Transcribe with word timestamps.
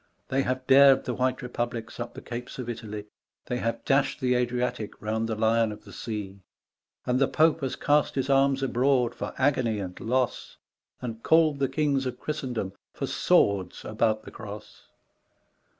They 0.29 0.41
have 0.41 0.65
dared 0.65 1.05
the 1.05 1.13
white 1.13 1.43
republics 1.43 1.99
up 1.99 2.15
the 2.15 2.23
capes 2.23 2.57
of 2.57 2.67
Italy, 2.67 3.05
They 3.45 3.57
have 3.57 3.85
dashed 3.85 4.19
the 4.19 4.33
Adriatic 4.33 4.99
round 4.99 5.29
the 5.29 5.35
Lion 5.35 5.71
of 5.71 5.83
the 5.85 5.93
Sea, 5.93 6.41
38 6.41 6.41
G. 6.41 6.41
K. 6.41 6.41
CHESTERTON 6.41 7.11
And 7.11 7.19
the 7.19 7.27
Pope 7.27 7.61
has 7.61 7.75
cast 7.75 8.15
his 8.15 8.27
arms 8.27 8.63
abroad 8.63 9.13
for 9.13 9.35
agony 9.37 9.77
and 9.77 9.99
loss, 9.99 10.57
And 11.03 11.21
called 11.21 11.59
the 11.59 11.69
kings 11.69 12.07
of 12.07 12.19
Christendom 12.19 12.73
for 12.95 13.05
swords 13.05 13.85
about 13.85 14.23
the 14.23 14.31
Cross. 14.31 14.87